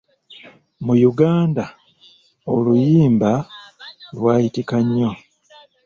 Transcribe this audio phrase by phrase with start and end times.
[0.85, 1.63] Mu Uganda,
[2.53, 3.31] oluyimba
[4.15, 5.11] lwayitika nnyo.